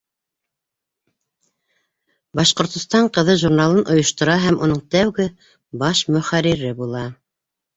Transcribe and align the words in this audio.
«Башҡортостан 2.39 3.11
ҡыҙы» 3.17 3.35
журналын 3.43 3.85
ойоштора 3.97 4.39
һәм 4.47 4.59
уның 4.69 4.83
тәүге 4.97 5.29
баш 5.85 6.03
мөхәррире 6.17 6.75
була. 6.83 7.07